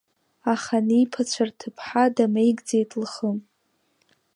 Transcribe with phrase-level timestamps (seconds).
[0.53, 3.29] Аханиԥацәа рҭыԥҳа дамеигӡеит лхы.